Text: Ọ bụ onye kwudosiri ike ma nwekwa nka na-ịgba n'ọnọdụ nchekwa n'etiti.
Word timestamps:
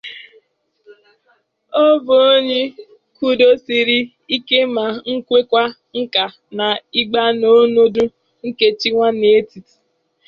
Ọ 1.83 1.85
bụ 2.05 2.15
onye 2.31 2.61
kwudosiri 3.15 3.99
ike 4.35 4.59
ma 4.75 4.83
nwekwa 5.27 5.63
nka 5.99 6.25
na-ịgba 6.57 7.21
n'ọnọdụ 7.39 8.03
nchekwa 8.45 9.07
n'etiti. 9.19 9.73